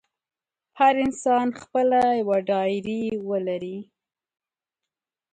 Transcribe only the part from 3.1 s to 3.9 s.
ولري.